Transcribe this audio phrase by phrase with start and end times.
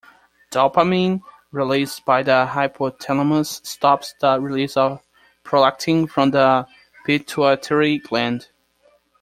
[0.51, 1.21] Dopamine,
[1.51, 4.99] released by the hypothalamus stops the release of
[5.45, 6.65] prolactin from the
[7.05, 8.47] pituitary gland.